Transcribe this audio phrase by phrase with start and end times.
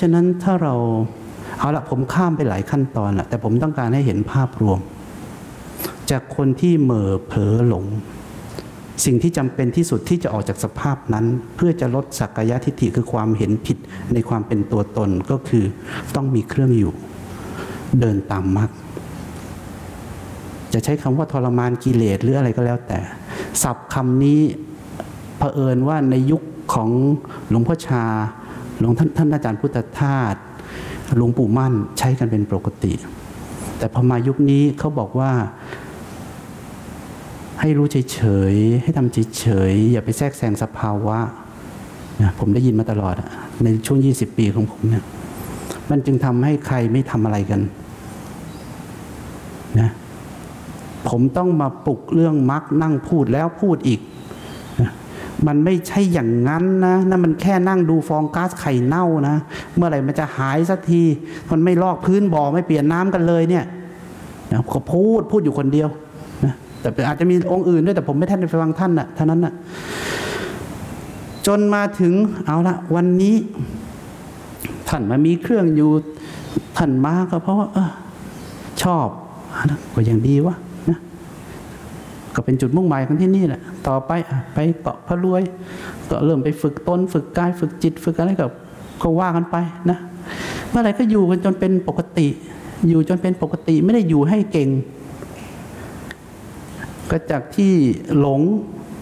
[0.00, 0.74] ะฉะนั้นถ้าเรา
[1.58, 4.78] เอาละผมข้ามไปหลายขั้นตอนละแต่ผมต้องการให้เห็นภาพรวม
[6.10, 7.84] จากคนที่เหม่อเผลอหลง
[9.04, 11.26] สิ่งที่จำเป็นที่สุดที่จะออกจากสภาพนั้น
[11.56, 13.78] เพื่อจะลดสักกายทิฏฐิคือความเห็นผิด
[14.14, 15.64] ในความเป็นตัวตนก็คือ
[16.14, 16.92] ต้องมีเครื่องอยู่
[18.00, 18.70] เดินตามมรรค
[20.72, 22.98] จะใช้คำว่าทรมานกิเลสหรืออะไรก็แล้วแต่
[23.62, 24.40] ศัพท์คำนี้
[25.38, 26.42] เผอิญว่าในยุค
[26.74, 26.90] ของ
[27.48, 28.04] หลวงพ่อชา
[28.80, 30.34] หลวงท่านท่านอาจารย์พุทธทาส
[31.16, 32.92] หลวงปู่มั่นใช้กันเป็นปกติ
[33.78, 35.30] แต่พอมายุคนี้เขาบอกว่า
[37.60, 38.20] ให้รู้เฉ
[38.52, 41.18] ยๆให้ทำเฉยๆอย่าไปแทรกแซงสภาวะ
[42.22, 43.14] นะผมได้ยินมาตลอด
[43.64, 45.04] ในช่วง 20 ปีของผมเนี่ย
[45.90, 47.60] มันจึงทำให้ใครไม่ทำอะไรกัน
[49.80, 49.90] นะ
[51.08, 54.00] ผมต้องมาปลุกเรื่องมักนั่งพูดแล้วพูดอีก
[55.46, 59.36] มันไม่ใช่อย่างนั้นนะนั่นมันแค่นั่งดูฟองก๊าซไข่เน่านะ
[59.76, 61.02] เมื่อไหร่มันจะหายสักที
[61.50, 63.64] มันไม่ลอกพื้นบ่อไม่เปลี่ยนน้ำกันเลยเนี่ย
[64.52, 65.88] นะก็พูดพูดอยู่คนเดียว
[66.44, 69.54] นะแต่อาจจะมีองค์อื่นด้วยแต่ผมไม่ท่านไปฟังท่านนะ่ะท่านั้นนะ่ะ
[71.46, 72.12] จนมาถึง
[72.46, 73.36] เอาละวันนี้
[74.88, 75.90] ท่านมามีเครื่องอยู่
[76.76, 77.90] ท่านมาก็เพราะว่าออ
[78.82, 79.08] ชอบ
[79.94, 80.54] ก็ยังดีวะ
[82.40, 84.10] ก็เป็นจุดมุ่งหมายของที่นี่แหละ ต่อไป
[84.54, 85.42] ไปเกาะพระรวย
[86.10, 88.50] ก็เริ่มไปฝึกตนฝึกกายฝึกจิต ฝึกอะไรกับ
[89.02, 89.56] ก็ว่ากันไป
[89.90, 89.98] นะ
[90.70, 92.26] เมื่อไรก็อยู่กันจนเป็นปกติ
[92.88, 94.68] อยู่จนเป็นปกติไม่ได้อยู่ให้เก่ง
[97.10, 97.72] ก็จากที่
[98.18, 98.40] หลง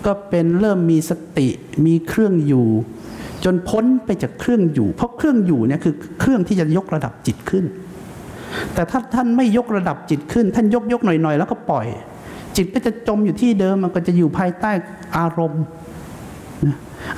[0.06, 1.48] ก็เป็นเริ่มมีสติ
[1.86, 2.66] มีเครื่องอยู่
[3.44, 7.64] จนพ้นไปจากเครื่องอยู่ เพราะเครื่องอยู่เนี่ยคือเครื่องที่จะยกระดับจิตขึ้น
[8.74, 11.86] แต่ถ้าท่านไม่ยกระดับจิตขึ้น ท่านยกยกหน่อยๆ แล้วก็ปล่อย
[12.60, 14.70] จิตก็จะจมอยู่ที่เดิมมันก็จะอยู่ภายใต้
[15.18, 15.64] อารมณ์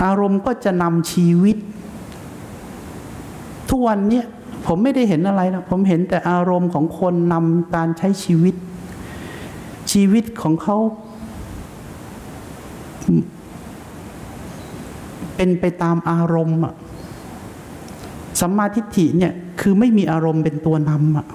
[0.05, 1.56] อารมณ์ก็จะนำชีวิต
[3.69, 4.23] ทุกวันนี้
[4.67, 8.55] ผมไม่ได้เห็นอะไรนะผมเห็นแต่อารมณ์ของคนนำการใช้ชีวิต
[9.93, 10.77] ชีวิตของเขา
[15.37, 16.75] เป็นไปตามอารมณ์อะ
[18.41, 21.27] สัมมาทิฏฐิเนี่ยคือไม่มีอารมณ์เป็นตัวนำอะ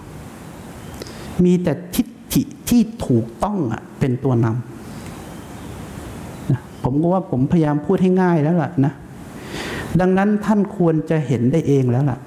[1.46, 2.10] มีแต่ทิฏฐ
[2.70, 8.94] ที่ถูกต้องอะเป็นตัวนำนะผมก็ว่าผมพยายามพูดให้ง่ายแล้วล่ะนะ
[10.00, 12.20] ดังนั้นท่านควรจะเห็นได้เองแล้วล่ะ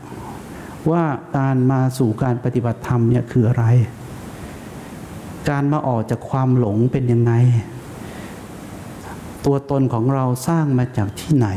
[0.90, 1.02] ว่า
[1.36, 3.64] การมาสู่การปฏิบัติธรรมเนี่ยคืออะไร
[5.50, 7.32] การมาออกจากความหลงเป็นยังไง
[9.44, 11.48] ตัวตนของเราสร้างมาจากที่ไหน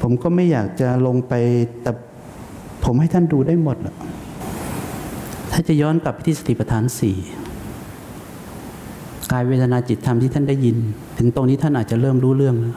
[0.00, 1.32] ผมก็ไม่อยากจะลงไป
[1.82, 1.90] แต่
[2.84, 3.96] ผมให้ท่านดูได้หมดแหละ
[5.60, 7.16] ถ้าจะย้อนกลับไปที่สติปัฏฐานสี่
[9.32, 10.76] กายเวทนาจิตธรรมที่ท่านได้ยิน
[11.18, 12.74] ถึงตรงนี้ท่านอาจจะเริ่มรู้เรื่องแล้ว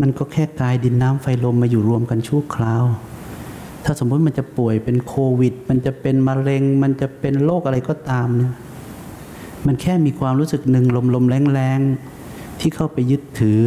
[0.00, 2.84] มันก็แค่กายดินน้ำไฟลมมาอยู่รวมกันชั่วคราว
[3.84, 8.52] ถ้าสมมติมันจะป่วยเป็นโควิด มันจะเป็นมะเร็ง มันจะเป็นโรคอะไรก็ตามเนี่ย
[9.66, 11.80] มันแค่มีความรู้สึกหนึ่งลมลมแรงแรง
[12.60, 13.60] ที่เข้าไปยึดถือ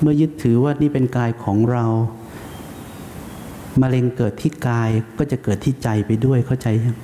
[0.00, 1.86] เมื่อยึดถือว่านี่เป็นกายของเรา
[3.82, 6.96] มะเร็งเกิดที่กายก็จะเกิดที่ใจไปด้วยเข้าใจยัง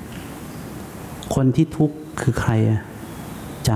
[1.35, 2.81] คนที่ทุกข์คือใครอะ
[3.67, 3.73] ใจ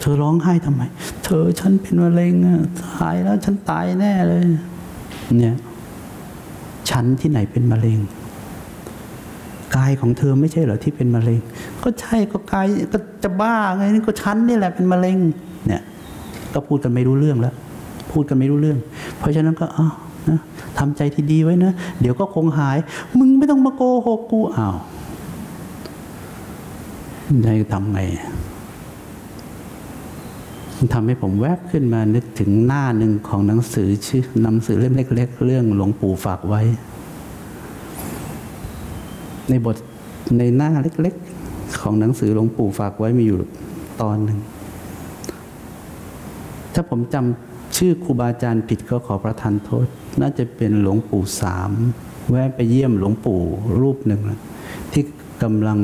[0.00, 0.82] เธอร้องไห้ทำไม
[1.24, 4.42] เธอฉันเป็นมะเร็งอะตายแล้วฉันตายแน่เลย
[5.38, 5.56] เนี่ย
[6.90, 7.98] ฉันที่ไหนเป็นมะเร็ง
[9.76, 11.40] กายของเธอไม่ใช่เหรอที่เป็นมะเร็ง
[11.82, 15.16] ก็ใช่ก็กายก็จะบ้าไงนี่ก็ฉันนี่แหละเป็นมะเร็ง
[15.66, 15.82] เนี่ย
[16.54, 17.54] ก็พูดกันไม่รู้เรื่องแล้ว
[18.12, 18.78] พูดกันไม่รู้เรื่อง
[19.18, 19.94] เพราะฉะนั้นก็อ้าว
[20.28, 20.38] นะ
[20.78, 22.78] ทำใจที่ดีไว้นะ เดี๋ยวก็คงหาย
[23.18, 24.76] มึงไม่ต้องมาโกหกกูอ้าว
[27.44, 28.00] ได้ทำไง
[30.76, 36.62] มันทำให้ผมแวบขึ้นมานึกถึงหน้าหนึ่งของหนังสือชื่อหนังสือเล่มเล็ก ๆ เรื่องหลวงปู่ฝากไว้
[39.48, 39.76] ในบท
[40.38, 41.14] ในหน้าเล็ก
[41.46, 43.38] ๆ ของหนังสือหลวงปู่ฝากไว้มีอยู่
[44.02, 44.38] ตอนหนึ่ง
[46.74, 49.86] ถ้าผมจำชื่อครูบาอาจารย์ผิดก็ขอประทานโทษ
[50.20, 51.70] น่าจะเป็นหลวงปู่สาม
[52.30, 53.40] แวะไปเยี่ยมหลวงปู่
[53.80, 54.20] รูปหนึ่ง
[54.92, 55.04] ที่
[55.42, 55.78] กำลัง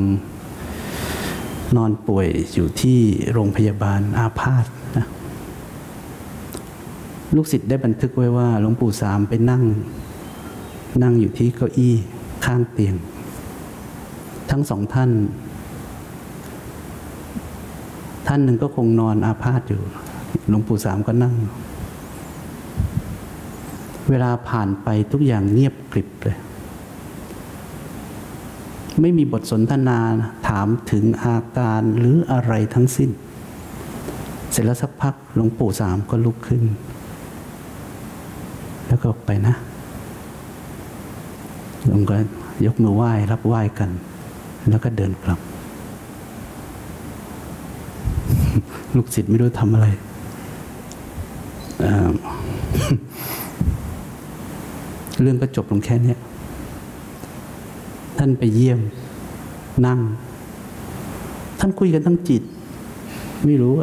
[1.77, 2.99] นอนป่วยอยู่ที่
[3.33, 4.67] โรงพยาบาลอาพาธ
[4.97, 5.07] นะ
[7.35, 9.63] ลูกศิษย์ได้บันทึกไว้ว่าหลวงปู่สามไปนั่ง
[11.03, 11.95] นั่งอยู่ที่เก้าอี้
[12.45, 12.95] ข้างเตียง
[14.51, 15.11] ทั้งสองท่าน
[18.27, 19.83] ท่านหนึ่งก็คงนอนอาพาธอยู่
[20.49, 21.35] หลวงปู่สามก็นั่ง
[24.09, 26.37] เวลาผ่านไปทุกอย่างเงียบกริบเลย
[29.01, 29.99] ไม่มีบทสนทนา
[30.49, 33.11] ถามถึงอาการหรืออะไรทั้งสิ้น
[34.51, 36.63] เสร็จแล้วสักพักหลวงปู่สามก็ลุกขึ้น
[38.89, 39.55] แล้วก็ไปนะ
[41.87, 42.17] หลวงก็
[42.67, 43.91] ยกมือไหว้รับไหว้กัน
[44.71, 45.41] แล้วก็เดินกลับ
[48.97, 49.87] ลูกศิษย์ไม่รู้ทำอะไร
[51.81, 56.15] เเรื่องก็จบลงแค่นี้
[58.19, 58.81] ท่านไปเยี่ยม
[59.87, 60.01] นั่ง
[61.59, 62.43] ท่านคุยกันทั้งจิต
[63.47, 63.75] ไม่รู้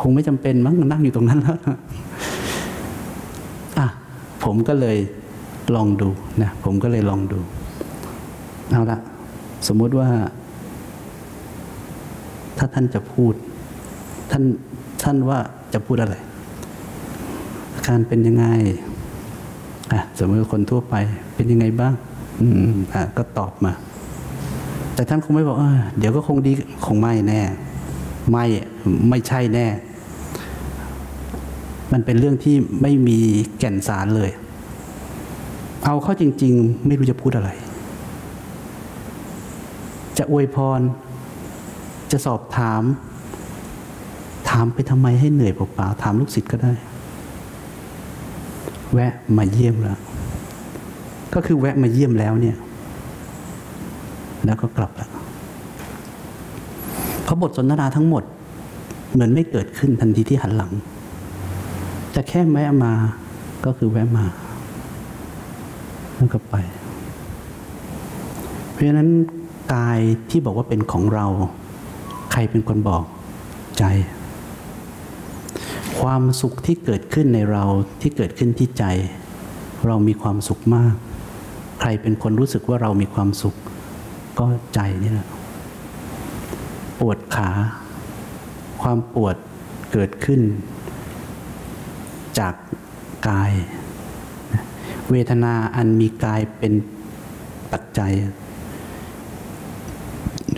[0.00, 1.58] คงไม่จำเป็นมั้งนั่งอยู่ตรงนั้นแล้ว
[3.78, 3.86] อะ
[4.44, 4.98] ผมก็เลย
[5.74, 6.08] ลองดู
[6.42, 7.38] นะผมก็เลยลองดู
[8.70, 8.98] เอาละ
[9.68, 10.08] สมมุติว่า
[12.58, 13.34] ถ้าท่านจะพูด
[14.30, 14.44] ท่าน
[15.02, 15.38] ท่านว่า
[15.72, 16.16] จะพูดอะไร
[17.74, 18.46] อาการเป็นยังไง
[19.92, 20.94] อะสมมติคนทั่วไป
[21.34, 21.94] เป็นยังไงบ้าง
[22.40, 23.72] อืมอะก็ตอบมา
[24.94, 25.64] แต่ท่านคงไม่บอกเอ
[25.98, 26.52] เดี๋ยวก็คงดี
[26.86, 27.40] คงไม่แน่
[28.30, 28.44] ไม่
[29.08, 29.66] ไม่ใช่แน่
[31.92, 33.18] มันเป็นเรื่องที่ไม่มี
[33.58, 34.30] แก่นสารเลย
[35.84, 37.50] เอาเข้าจริง ๆ ไม่รู้จะพูดอะไร
[40.18, 40.80] จะอวยพร
[42.10, 42.82] จะสอบถาม
[44.50, 46.72] ถามไปทำไมให้เหนื่อยเปล่าๆถามลูกศิษย์ก็ได้
[48.92, 49.98] แวะมาเยี่ยมแล้ว
[51.34, 52.56] ก็คือแวะมาเยี่ยมแล้วเนี่ย
[54.46, 55.10] แล้วก็กลับแล้ว
[57.22, 58.22] เพราะบทสนทนาทั้งหมด
[59.12, 60.72] เหมือนไม่เกิดขึ้นทันทีที่หันหลัง
[62.14, 62.92] จะแค่แวะมา
[63.64, 64.24] ก็คือแวะมา
[66.16, 66.54] แล้วก็ไป
[68.70, 69.10] เพราะฉะนั้น
[69.74, 70.00] กาย
[70.30, 71.26] ที่บอกว่าเป็นของเรา
[72.32, 73.04] ใครเป็นคนบอก
[73.78, 73.84] ใจ
[76.00, 77.64] ความสุขที่เกิดขึ้นในเรา
[78.00, 78.84] ที่เกิดขึ้นที่ใจ
[79.86, 80.94] เรามีความสุขมาก
[81.80, 83.54] ใครเป็นคนรู้สึกว่าเรามีความสุข
[84.38, 85.28] ก็ใจนี่แหละ
[87.00, 87.50] ปวดขา
[88.82, 89.36] ความปวด
[89.92, 90.40] เกิดขึ้น
[92.38, 92.54] จาก
[93.28, 93.52] กาย
[95.10, 96.72] เวทนาอันมีกายเป็น
[97.72, 98.12] ปัจจัย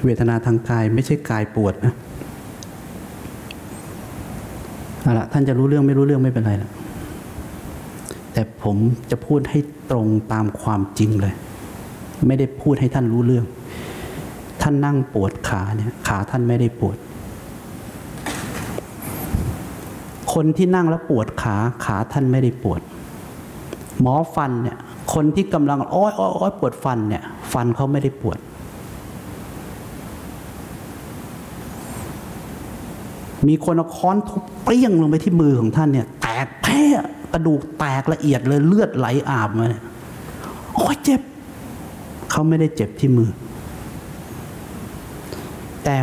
[0.04, 1.94] เวทนาทางกายไม่ใช่กายปวดนะ
[5.02, 6.70] เอาละท่านจะรู้เรื่องไม่รู้เรื่องไม่เป็นไรละ
[8.32, 8.76] แต่ผม
[9.10, 9.58] จะพูดให้
[9.90, 11.34] ตรงตามความจริงเลย
[12.26, 13.44] ไม่ได้พูดให้ท่านรู้เรื่อง
[14.68, 16.96] ท่านนั่งปวดขาเนี่ยขาท่านไม่ได้ปวด
[20.32, 22.80] คนที่นั่งแล้วปวดขาขาท่านไม่ได้ปวด
[24.00, 24.76] หมอฟันเนี่ย
[25.14, 27.22] คนที่กำลังอ้อยอ้อยอ้อยปวดฟันเนี่ย
[27.52, 28.38] ฟันเขาไม่ได้ปวด
[33.48, 36.80] มีคนเอาค้อนทุบเปรี้ยงลงไปที่มือของท่านเนี่ย แตกแพ้
[37.32, 39.82] กระดูกแตกละเอียดเลยเลือดไหลอาบมาเนี่ย
[40.74, 41.20] โอ้ยเจ็บ
[42.30, 43.32] เขาไม่ได้เจ็บที่มือ
[45.86, 45.98] แต่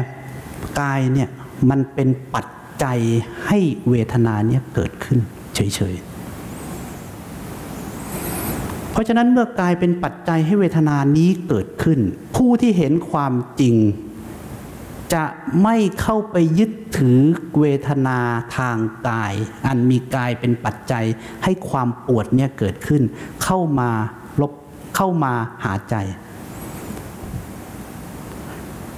[0.82, 1.30] กายเนี่ย
[1.70, 2.46] มันเป็นปัจ
[2.84, 3.00] จัย
[3.48, 3.60] ให้
[3.90, 5.20] เวทนาเนี่ยเกิดขึ้น
[5.56, 5.60] เฉ
[5.94, 6.12] ยๆ
[8.92, 12.00] เพราะฉะนั้นเมื่อกายเป็นปัจจัยให้เวทนานี้เกิดขึ้น
[12.36, 13.76] ผู้ที่เห็นความจริง
[15.14, 15.24] จะ
[15.64, 17.20] ไม่เข้าไปยึดถือ
[17.60, 18.20] เวทนา
[18.58, 18.78] ทาง
[19.08, 19.34] กาย
[19.68, 21.06] อันมีกายเป็นปัจจัย
[21.44, 23.02] ให้ความปวดเนี่ยเกิดขึ้น
[23.44, 23.90] เข้ามา
[24.42, 24.54] ลบ
[24.96, 25.96] เข้ามาหาใจ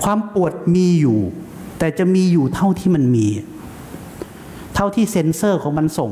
[0.05, 1.19] ความปวดมีอยู่
[1.79, 3.27] แต่จะมีอยู่เท่าที่มันมี
[4.75, 6.11] เท่าที่เซ็นเซอร์ของมันส่ง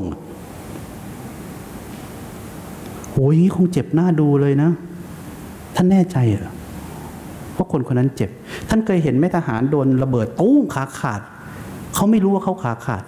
[3.12, 4.70] โอ้ยคงเจ็บหน้าดูเลยนะ
[5.76, 6.54] ท่านแน่ใจเหรอ
[7.54, 8.30] เพราคนคนนั้นเจ็บ
[8.70, 11.22] ท่านเคยเห็นแม่ทหารโดนระเบิดตู้มขาขาด
[11.96, 13.04] เขาไม่รู้ว่าเขาขาขาด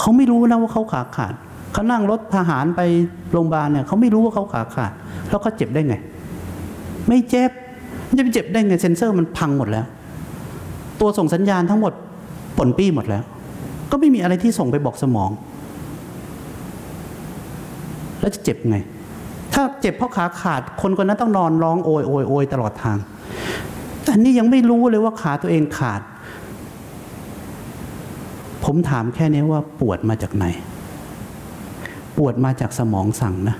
[0.00, 1.34] เขาไม่รู้นะว่าเขาขาขาด
[1.72, 2.80] เขานั่งรถทหารไป
[3.32, 4.92] โรงพยาบาลเนี่ยเขาไม่รู้ว่าเขาขาขาด
[5.28, 5.96] แล้วเขาเจ็บได้ไง
[7.08, 7.50] ไม่เจ็บ
[8.08, 9.86] มันจะไปเจ็บได้ไงเซ็นเซอร์มันพังหมดแล้ว
[11.00, 11.92] ตัวส่งสัญญาณทั้งหมด
[12.58, 13.22] ปนปี้หมดแล้ว
[13.90, 15.30] ก็ไม่มีอะไรที่ส่งไปบอกสมอง
[18.20, 18.76] แล้วจะเจ็บไง
[19.52, 22.98] ถ้าเจ็บเพราะขาขาดคนคนนั้นต้องนอนร้องโอยโอยโอยตลอดทาง
[24.04, 26.00] แต่นี่ยังไม่รู้เลยว่าขาตัวเองขาด
[28.64, 30.44] ผมถามแค่นี้ว่าปวดมาจากไหน
[32.16, 33.56] ปวดมาจากสมองสั่งนะ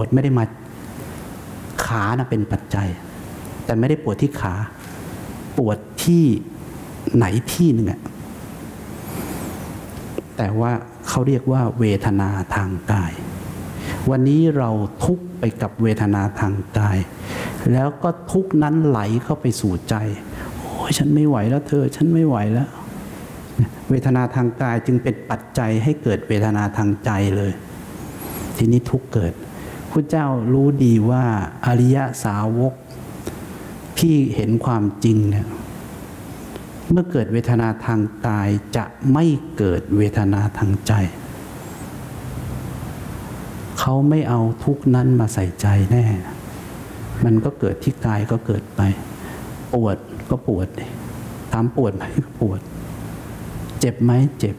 [0.00, 0.44] วดไม่ได้มา
[1.84, 2.88] ขานะเป็นปัจจัย
[3.64, 4.54] แต่ไม่ได้ปวดที่ขา
[5.58, 6.24] ปวดที่
[7.16, 8.00] ไหนที่หนึ่งอะ
[10.36, 10.72] แต่ว่า
[11.08, 13.12] เขาเรียกว่าเวทนาทางกาย
[14.10, 14.70] วันนี้เรา
[15.04, 16.98] ทุกข์ไปกับเวทนาทางกาย
[17.72, 19.94] แล้วก็ทุกข์นั้นไหลเข้าไปสู่ใจ
[20.58, 22.68] โอ้ยฉันไม่ไหวแล้วเธอ ฉันไม่ไหวแล้ว
[23.90, 27.52] เวทนาทางกายจึงเป็นปัจจัยให้เกิดเวทนาทางใจเลย
[28.56, 29.32] ทีนี้ทุกข์เกิด
[29.90, 31.24] พระเจ้ารู้ดีว่า
[31.66, 32.74] อริยสาวก
[33.98, 35.46] ที่เห็นความจริงเนี่ย
[36.90, 39.24] เมื่อเกิดเวทนาทางกายจะไม่
[39.56, 40.92] เกิดเวทนาทางใจ
[43.80, 46.04] เขาไม่เอาทุกนั้นมาใส่ใจแน่
[47.24, 48.80] มันก็เกิดที่กายก็เกิดไป
[49.74, 49.96] ปวด
[50.30, 50.68] ก็ปวด
[51.52, 52.60] ถามปวดไหมก็ปวด
[53.80, 54.56] เจ็บไหมเจ็บ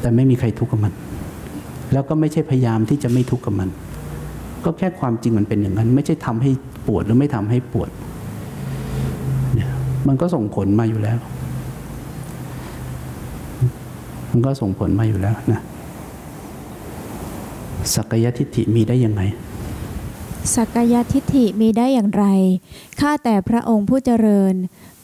[0.00, 0.94] แต่ไม่มีใครทุกข์กับมัน
[1.92, 3.68] แล้วก็ไม่ใช่พยายามที่จะไม่ทุกข์กับมัน
[4.64, 6.50] ก็แค่ความจริงมันเป็นอย่างนั้น ไม่ใช่ทำให้
[6.86, 7.90] ปวดหรือไม่ทำให้ปวด
[9.54, 9.70] เนี่ย
[10.08, 11.18] มันก็ส่งผลมาอยู่แล้ว
[14.30, 15.60] มันก็ส่งผลมาอยู่แล้วนะ
[17.94, 19.22] สักยทิฏฐิมีได้ยังไง
[20.54, 22.24] สักยทิฏฐิมีได้อย่างไร
[23.00, 24.54] ข้าแต่พระองค์ผู้เจริญ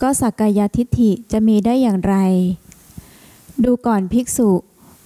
[0.02, 2.16] ก็สักยทิฏฐิจะมีได้อย่างไร
[3.64, 4.50] ดูก่อนภิกษุ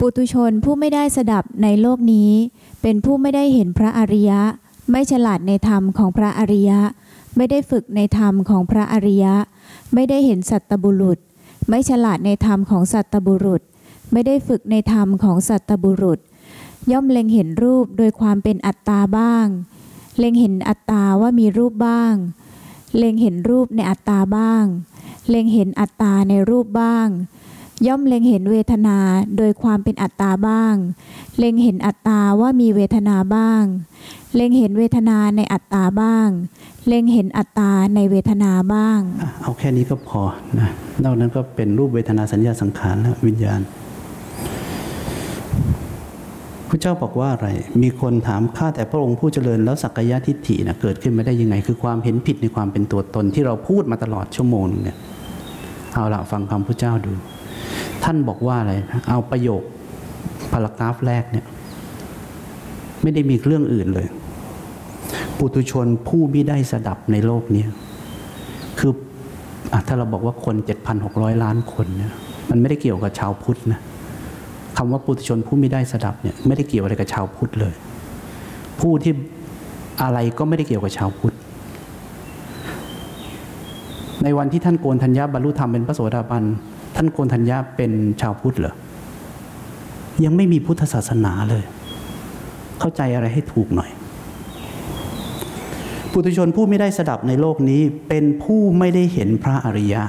[0.02, 2.33] ปุตุชนผู้ไม่ได้สดับในโลกนี้
[2.83, 4.40] เป็นผู้ไม่ได้เห็นพระอริยะ
[4.90, 6.80] ไม่ฉลาดในธรรมของพระอริยะ
[7.37, 9.35] ไม่ได้ฝึกในธรรมของพระอริยะ
[9.95, 11.19] ไม่ได้เห็นสัตตบุรุษ
[11.69, 13.62] ไม่ฉลาดในธรรมของสัตตบุรุษ
[14.12, 16.19] ไม่ได้ฝึกในธรรมของสัตตบุรุษ
[16.92, 19.47] ย่อมเล็งเห็นรูปโดยความเป็นอัตตาบ้าง
[20.19, 22.14] เล็งเห็นอัตตาว่ามีรูปบ้าง
[22.97, 24.64] เล็งเห็นรูปในอัตตาบ้าง
[25.28, 27.09] เล็งเห็นอัตตาในรูปบ้าง
[27.87, 28.99] ย่อมเล็งเห็นเวทนา
[29.37, 30.75] โดยความเป็นอัตตาบ้าง
[31.38, 33.62] เล็งเห็นอัตตาว่ามีเวทนาบ้าง
[34.34, 36.28] เล็งเห็นเวทนาในอัตตาบ้าง
[36.87, 38.99] เล็งเห็นอัตตาในเวทนาบ้าง
[39.42, 40.22] เอาแค่นี้ก็พอ
[40.58, 40.68] นะ
[41.04, 43.60] นอกนั้นก็เป็นรูปเวทนาสัญญาสังขารและวิญญาณ
[46.68, 47.49] พระเจ้าบอกว่าอะไร
[47.82, 54.99] มีคนถามข้าแต่พระองค์ผู้เจริญแล้วสักกายทิฏฐินะเกิดขึ้นมาได้ยังไง คือความเห็นผิดในความเป็นตัวตนที่เราพูดมาตลอดชั่วโมงนึงเนี่ย
[55.94, 57.12] เอาละฟังคำพระเจ้าดู
[58.04, 58.75] ท่านบอกว่าอะไร
[59.09, 59.62] เอาประโยค
[60.52, 61.47] พารากราฟแรกเนี่ย
[63.02, 64.07] ไม่ได้มีเรื่องอื่นเลย
[65.38, 67.64] ปุตุชนผู้ไม่ได้สดับในโลกนี้
[68.78, 68.92] คือ
[69.73, 70.57] อถ้าเราบอกว่าคน
[70.99, 72.12] 7,600 ล้านคนเนี่ย
[72.50, 73.80] มันไม่ได้เกี่ยวกับชาวพุทธนะ
[74.76, 77.75] คำว่าปุถุชนผู้ไม่ได้สดับเนี่ยไม่ได้เกี่ยวอะไรกับชาวพุทธเลย
[78.80, 79.12] ผู้ที่
[80.02, 81.35] อะไรก็ไม่ได้เกี่ยวกับชาวพุทธ
[84.23, 86.45] ในวันที่ท่านโกนธัญญาบรรลุธรรมเป็นพระโสดาบัน
[86.94, 88.75] ท่านโกนธัญญาเป็นชาวพุทธเหรอ
[90.25, 91.64] ยังไม่มีพุทธศาสนาเลย
[92.80, 93.90] เข้าใจอะไรให้ถูกหน่อย
[96.12, 100.02] ปุถุชนผู้ไม่ได้สดับในโลกนี้ เป็นผู้ไม่ได้เห็นพระอริยะ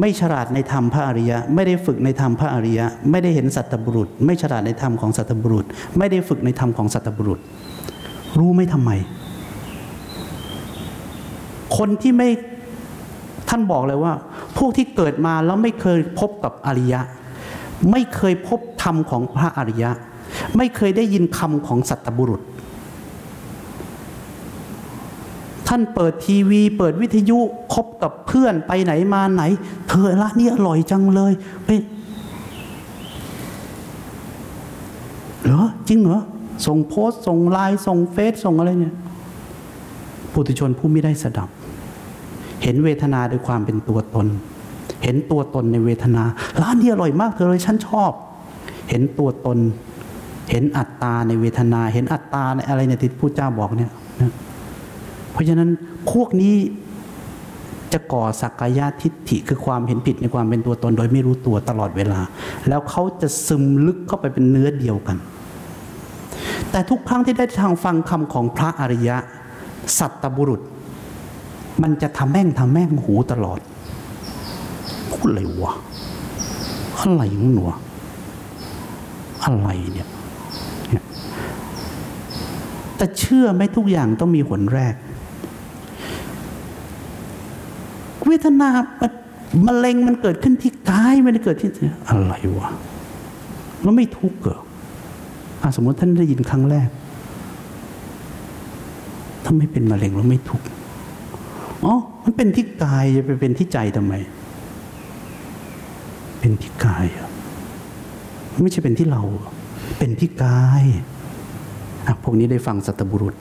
[0.00, 5.64] ไม่ฉลาดในธรรมพระอริยะ ไม่ได้ฝึกในธรรมพระอริยะ ไม่ได้เห็นสัตบุรุษ ไม่ฉลาดในธรรมของสัตบุรุษ
[5.98, 7.40] ไม่ได้ฝึกในธรรมของสัตบุรุษ
[8.38, 8.90] รู้ไหมทำไม
[11.76, 12.28] คนที่ไม่
[13.56, 14.14] ท่านบอกเลยว่า
[14.56, 17.00] พวกที่เกิดมาแล้วไม่เคยพบกับอริยะ
[17.90, 19.90] ไม่เคยพบธรรมของพระอริยะ
[20.56, 22.40] ไม่เคยได้ยินคำของสัตบุรุษ
[25.68, 27.38] ท่านเปิดทีวี เปิดวิทยุ
[27.74, 29.42] คบกับเพื่อนไปไหนมาไหน
[29.88, 31.32] เธอร้านนี้อร่อยจังเลย
[31.64, 31.80] เฮ้ย
[35.44, 36.20] เหรอจริงเหรอ
[36.66, 38.94] ส่งโพสต์ส่งไลน์ส่งเฟซส่งอะไรเนี่ย
[40.32, 41.50] ปุถุชนผู้ไม่ได้สดับ
[42.64, 44.26] เห็นเวทนาด้วยความเป็นตัวตน
[45.04, 46.22] เห็นตัวตนในเวทนา
[46.60, 48.12] ร้านนี้อร่อยมากเธอเลยฉันชอบ
[48.90, 49.58] เห็นตัวตน
[50.50, 53.90] เห็นอัตตาในเวทนา เห็นอัตตาในอะไรเนี่ยที่ผู้เจ้าบอกเนี่ย
[54.20, 54.32] นะ
[55.32, 55.70] เพราะฉะนั้น
[56.12, 56.54] พวกนี้
[57.92, 62.20] จะก่อสักกายทิฏฐิคือความเห็นผิดในความเป็นตัวตน โดยไม่รู้ตัวตลอดเวลา
[62.68, 65.16] แล้วเขาจะซึมลึกเข้าไปเป็นเนื้อเดียวกัน
[66.70, 69.16] แต่ทุกครั้งที่ได้ทางฟังคำของพระอริยะ
[69.98, 70.60] สัตตบุรุษ
[71.82, 73.60] มันจะทำแม่งทำแม่งหูตลอด
[75.10, 75.72] พูดอะไรวะ
[77.00, 77.64] อะไรของหนู
[79.44, 80.08] อะไรเนี่ย
[82.96, 84.94] แต่เชื่อไหมทุกอย่างต้องมีหนแรก
[88.26, 88.68] เวทนา
[89.00, 89.12] มัน
[89.66, 91.70] มะเร็งมันเกิดขึ้นที่กายไม่ได้เกิดที่
[92.08, 92.68] อะไรวะ
[93.82, 94.60] แล้วไม่ทุกข์เหรอ
[95.62, 96.88] อสมมติท่านได้ยินครั้งแรก
[99.44, 100.66] ถ้าไม่เป็นมะเร็งแล้วไม่ทุกข์
[101.84, 104.14] อ๋อ มันเป็นที่กายจะไปเป็นที่ใจทำไม
[106.40, 107.06] เป็นที่กาย
[108.62, 109.22] ไม่ใช่เป็นที่เรา
[109.98, 110.84] เป็นที่กาย
[112.06, 113.34] อะพวกนี้ได้ฟังสัตบุรุษ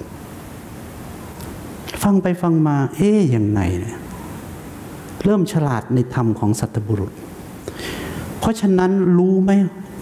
[2.03, 3.97] ฟังไปฟังมา เอ๊ยยังไงเนี่ย
[5.23, 7.11] เริ่มฉลาดในธรรมของสัตบุรุษ
[8.39, 9.51] เพราะฉะนั้นรู้ไหม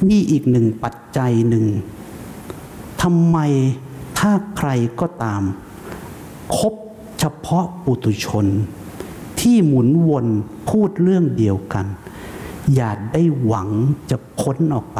[0.09, 1.65] นี่อีกหนึ่งปัจจัยหนึ่ง
[3.01, 3.37] ทำไม
[4.19, 4.69] ถ้าใคร
[4.99, 5.41] ก็ตาม
[6.57, 6.73] คบ
[7.23, 8.45] เฉพาะปุตุชน
[9.39, 10.25] ที่หมุนวน
[10.69, 11.85] พูดเรื่องเดียวกัน
[12.75, 13.69] อย่าได้หวัง
[14.09, 14.99] จะพ้นออกไป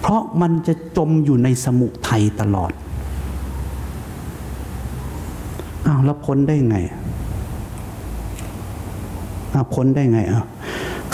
[0.00, 2.72] เพราะมันจะจมอยู่ในสมุทัยตลอด
[5.86, 6.76] อ้าวแล้วพ้นได้ไง
[9.54, 10.44] อะพ้นได้ไงอะ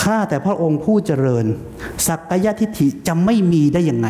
[0.02, 1.44] ข้าแต่พระองค์ผู้เจริญ
[2.06, 4.08] สักกายทิฏฐิจะไม่มีได้ยังไง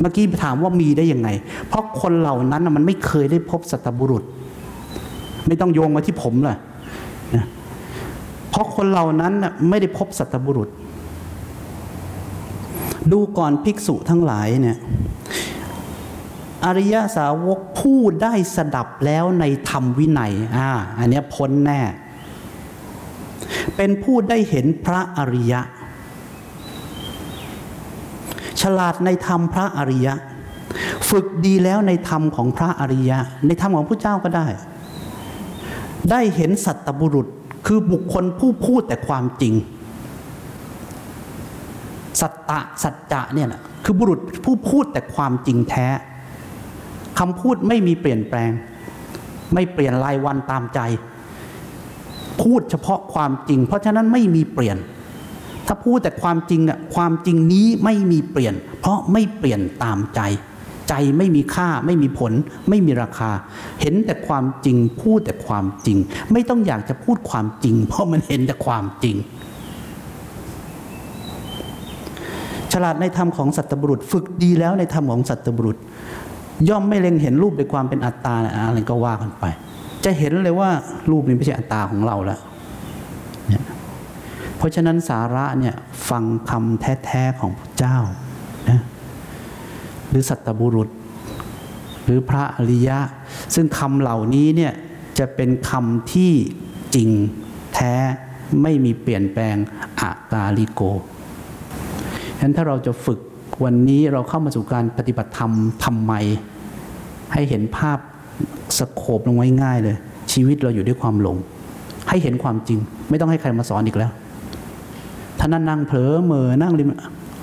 [0.00, 1.28] เมื่อกี้ถามว่ามีได้ยังไง
[1.68, 4.24] เพราะคนเหล่านั้นมันไม่เคยได้พบสัตบุรุษ
[5.46, 6.58] ไม่ต้องโยงมาที่ผมเลย
[7.34, 7.44] นะ
[8.50, 9.32] เพราะคนเหล่านั้น
[9.68, 10.68] ไม่ได้พบสัตบุรุษ
[13.12, 14.78] ดูก่อนภิกษุทั้งหลายเนี่ย
[16.64, 21.80] อริยสาวกผู้ได้สดับแล้วในธรรมวินัยอ่าอันนี้พ้นแน่
[23.76, 25.60] เป็นผู้ได้เห็นพระอริยะ
[28.78, 30.14] ลาดในธรรมพระอริยะ
[31.10, 34.46] ฝึกดีแล้วในธรรมของพระอริยะ ในธรรมของพระเจ้าก็ได้
[36.10, 37.26] ได้เห็นสัตบุรุษ
[37.66, 39.54] คือบุคคลผู้พูดแต่ความจริง
[42.20, 45.86] สัตตะสัจจะเนี่ยแหละคือบุรุษผู้พูดแต่ความจริงแท้
[47.18, 48.50] คำพูดไม่มีเปลี่ยนแปลง
[49.54, 50.80] ไม่เปลี่ยนรายวันตามใจ
[52.42, 54.76] พูดเฉพาะความจริง เพราะฉะนั้นไม่มีเปลี่ยน
[55.68, 60.20] ถ้าพูดแต่ความจริงอะความจริงนี้ไม่มีเปลี่ยน เพราะไม่เปลี่ยนตามใจ
[60.88, 62.32] ใจไม่มีค่าไม่มีผล
[62.68, 63.30] ไม่มีราคา
[63.80, 65.98] เห็นแต่ความจริง พูดแต่ความจริง
[66.32, 69.16] ไม่ต้องอยากจะพูดความจริง เพราะมันเห็นแต่ความจริง
[72.72, 75.76] ฉลาดในธรรมของสัตบุรุษ ฝึกดีแล้วในธรรมของสัตบุรุษ
[76.68, 78.34] ย่อมไม่เล็งเห็นรูปในความเป็นอัตตา
[78.66, 79.44] อะไรก็ว่ากันไป
[80.04, 80.70] จะเห็นเลยว่า
[81.10, 82.40] รูปนี้ไม่ใช่อัตตาของเราแล้ว
[84.68, 85.74] ราะฉะนั้นสาระเนี่ย
[86.08, 87.98] ฟังคำแท้ๆของพระเจ้า
[88.68, 88.80] นะ
[90.08, 90.88] หรือสัตบุรุษ
[92.04, 92.98] หรือพระอริยะ
[93.54, 94.72] ซึ่งคำเหล่านี้เนี่ย
[95.18, 96.32] จะเป็นคำที่
[96.94, 97.10] จริง
[97.74, 97.94] แท้
[98.62, 99.56] ไม่มีเปลี่ยนแปลง
[100.00, 100.80] อากาลิโก
[102.36, 103.18] ฉะนั้นถ้าเราจะฝึก
[103.64, 105.52] วันนี้เราเข้ามาสู่การปฏิบัติธรรม
[105.84, 106.12] ทำไม
[107.32, 107.98] ให้เห็นภาพ
[108.78, 109.96] สโคบลงไว้ง่ายเลย
[110.32, 111.36] ชีวิตเราอยู่ด้วยความหลง
[112.08, 112.78] ให้เห็นความจริง
[113.08, 114.10] ไม่ต้องให้ใครมาสอนอีกแล้ว
[115.38, 116.88] ถ้านั่นนั่งเผลอเมอนั่งริม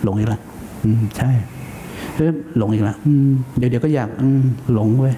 [0.04, 0.42] หลงอีกแล้ว
[0.86, 1.32] อืมใช่
[2.16, 5.16] เออหลงอีกแล้วอืมเดี๋ยวเดี๋ยวก็อยากอืมหลงเว้ย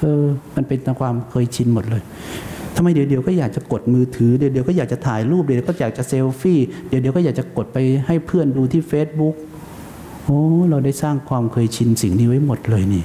[0.00, 0.24] เออ
[0.56, 2.02] มันเป็นตามความเคยชินหมดเลย
[2.76, 9.34] ทำไมเดี๋ยวเดี๋ยวก็อยากจะกดมือถือเดี๋ยวเดี๋ยวก็อยากจะถ่ายรูปเดี๋ยวเดี๋ยวก็อยากจะเซลฟี่เดี๋ยวเดี๋ยวก็อยากจะกดไปให้เพื่อนดูที่ Facebook
[10.24, 13.04] โอ้เราได้สร้างความเคยชินสิ่งนี้ไว้หมดเลยนี่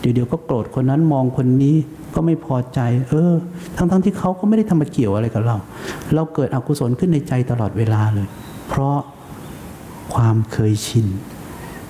[0.00, 1.76] เดี๋ยวเดี๋ยวก็โกรธคนนั้นมองคนนี้
[2.16, 3.32] ก็ไม่พอใจ เออ
[3.76, 5.56] ทั้งๆทที่เขาก็ไม่ได้ทำมาเกี่ยวอะไรกับเรา
[6.14, 8.28] เราเกิดอกุศลขึ้นในใจตลอดเวลาเลย
[8.68, 8.98] เพราะ
[10.14, 11.06] ความเคยชิน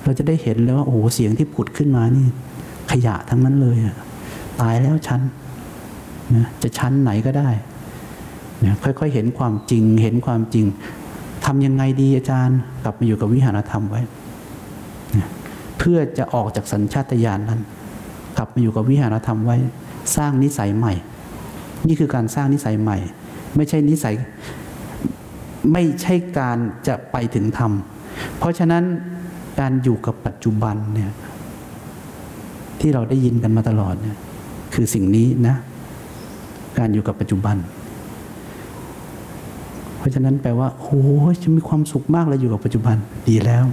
[0.03, 2.25] เราจะได้เห็นเลยว่าโอ้โหเสียงที่ผุดขึ้นมานี่
[2.91, 3.95] ขยะทั้งนั้นเลยอะ
[4.61, 5.21] ตายแล้วชั้น
[6.35, 7.49] นะจะชั้นไหนก็ได้
[8.65, 10.65] นะค่อยๆเห็นความจริงเห็นความจริง
[11.45, 14.01] ทำยังไงดีอาจารย์ กลับมาอยู่กับวิหารธรรมไว้
[15.17, 15.27] นะ
[15.77, 17.61] เพื่อจะออกจากสัญชาตญาณนั้น
[18.37, 19.57] กลับมาอยู่กับวิหารธรรมไว้
[20.15, 20.93] สร้างนิสัยใหม่
[21.87, 22.97] นี่คือการสร้างนิสัยใหม่
[23.55, 24.13] ไม่ใช่นิสัย
[25.73, 27.71] ไม่ใช่การจะไปถึงธรรม
[28.37, 28.83] เพราะฉะนั้น
[29.59, 31.11] การอยู่กับปัจจุบันเนี่ย
[32.79, 34.17] ที่เราได้ยินกันมาตลอดเนี่ย
[34.73, 35.55] คือสิ่งนี้นะ
[36.77, 37.57] การอยู่กับปัจจุบัน
[39.97, 42.95] เพราะฉะนั้นแปลว่าโอ้ยจะมีความสุขมากเลยอยู่กับปัจจุบัน
[43.29, 43.65] ดีแล้ว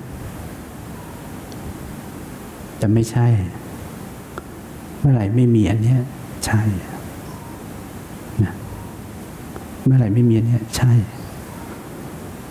[2.79, 3.27] แต่ไม่ใช่
[4.99, 6.01] เมื่อไหร่ไม่มีอันเนี้ย
[6.44, 6.62] ใช่
[8.44, 8.54] นะ
[9.85, 10.92] เมื่อไหร่ไม่มีนเนี้ยใช่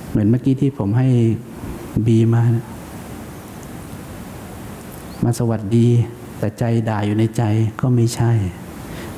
[0.09, 1.07] เหมือนเมื่อกี้ที่ผมให้
[2.05, 2.65] บีมานะ
[5.23, 5.87] มาสวัสดี
[6.39, 7.43] แต่ใจด่าอยู่ในใจ
[7.81, 8.31] ก็ไม่ใช่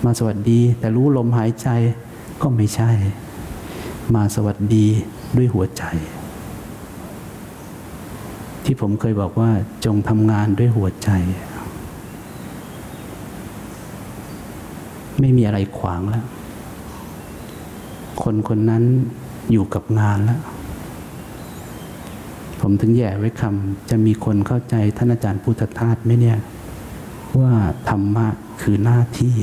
[0.06, 1.70] มาสวัสดี แต่รู้ลมหายใจ
[2.42, 2.92] ก็ไม่ใช่
[4.16, 4.86] มาสวัสดี
[5.38, 5.84] ด้วยหัวใจ
[8.66, 9.52] ที่ผมเคยบอกว่า
[9.86, 11.10] จงทำงานด้วยหัวใจ
[15.20, 16.26] ไม่มีอะไรขวางแล้ว
[18.24, 18.84] คนคนนั้น
[19.52, 20.42] อยู่กับงานแล้ว
[22.62, 26.40] ผมถึงแย่ไว้คำจะมีคนเข้าใจท่านอาจารย์พุทธทาสไหมเนี่ย
[27.40, 27.52] ว่า
[27.90, 28.28] ธรรมะ
[28.62, 29.36] คือหน้าที่